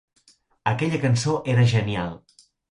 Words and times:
Aquella 0.71 1.01
cançó 1.05 1.37
era 1.55 1.69
genial. 1.77 2.21